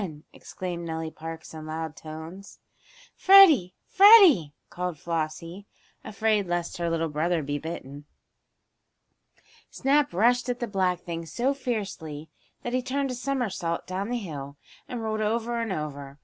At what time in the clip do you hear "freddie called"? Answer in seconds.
3.85-4.97